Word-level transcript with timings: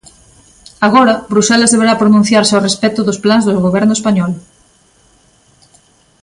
Agora, 0.87 1.13
Bruxelas 1.31 1.71
deberá 1.73 1.93
pronunciarse 2.01 2.53
a 2.55 2.63
respecto 2.67 3.01
dos 3.03 3.21
plans 3.23 3.43
do 3.45 3.63
goberno 3.67 3.93
español. 3.99 4.31